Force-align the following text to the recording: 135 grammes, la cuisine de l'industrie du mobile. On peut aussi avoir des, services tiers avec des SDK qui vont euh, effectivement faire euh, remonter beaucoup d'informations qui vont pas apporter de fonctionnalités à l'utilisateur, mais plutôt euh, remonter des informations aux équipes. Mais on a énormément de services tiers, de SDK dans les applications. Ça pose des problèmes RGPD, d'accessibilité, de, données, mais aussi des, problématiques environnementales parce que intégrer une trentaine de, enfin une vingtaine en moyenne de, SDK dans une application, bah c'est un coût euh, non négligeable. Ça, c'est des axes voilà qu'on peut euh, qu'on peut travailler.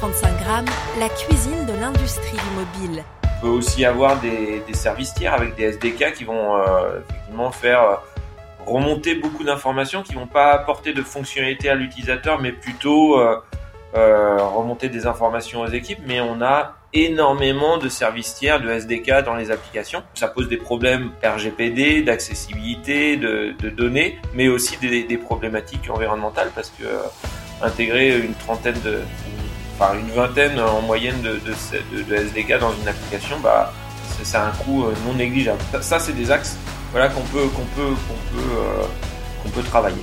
135 0.00 0.44
grammes, 0.44 0.66
la 1.00 1.08
cuisine 1.08 1.66
de 1.66 1.72
l'industrie 1.72 2.36
du 2.36 2.84
mobile. 2.86 3.02
On 3.24 3.40
peut 3.40 3.48
aussi 3.48 3.84
avoir 3.84 4.20
des, 4.20 4.62
services 4.72 5.12
tiers 5.12 5.34
avec 5.34 5.56
des 5.56 5.64
SDK 5.64 6.12
qui 6.12 6.22
vont 6.22 6.56
euh, 6.56 7.00
effectivement 7.00 7.50
faire 7.50 7.82
euh, 7.82 7.96
remonter 8.64 9.16
beaucoup 9.16 9.42
d'informations 9.42 10.04
qui 10.04 10.14
vont 10.14 10.28
pas 10.28 10.52
apporter 10.52 10.92
de 10.92 11.02
fonctionnalités 11.02 11.68
à 11.68 11.74
l'utilisateur, 11.74 12.40
mais 12.40 12.52
plutôt 12.52 13.18
euh, 13.18 13.40
remonter 13.94 14.88
des 14.88 15.06
informations 15.06 15.62
aux 15.62 15.68
équipes. 15.68 15.98
Mais 16.06 16.20
on 16.20 16.42
a 16.42 16.76
énormément 16.92 17.78
de 17.78 17.88
services 17.88 18.34
tiers, 18.36 18.60
de 18.60 18.70
SDK 18.70 19.24
dans 19.24 19.34
les 19.34 19.50
applications. 19.50 20.04
Ça 20.14 20.28
pose 20.28 20.48
des 20.48 20.58
problèmes 20.58 21.10
RGPD, 21.24 22.02
d'accessibilité, 22.02 23.16
de, 23.16 23.52
données, 23.68 24.20
mais 24.32 24.46
aussi 24.46 24.76
des, 24.76 25.16
problématiques 25.16 25.90
environnementales 25.90 26.52
parce 26.54 26.70
que 26.70 26.84
intégrer 27.60 28.16
une 28.20 28.34
trentaine 28.34 28.78
de, 28.84 29.00
enfin 29.78 29.94
une 29.98 30.10
vingtaine 30.10 30.58
en 30.60 30.82
moyenne 30.82 31.22
de, 31.22 32.14
SDK 32.14 32.58
dans 32.58 32.72
une 32.72 32.88
application, 32.88 33.38
bah 33.40 33.72
c'est 34.22 34.36
un 34.36 34.50
coût 34.64 34.84
euh, 34.84 34.94
non 35.06 35.14
négligeable. 35.14 35.60
Ça, 35.80 36.00
c'est 36.00 36.12
des 36.12 36.30
axes 36.30 36.56
voilà 36.90 37.08
qu'on 37.08 37.20
peut 37.22 37.40
euh, 37.40 38.84
qu'on 39.42 39.48
peut 39.50 39.62
travailler. 39.62 40.02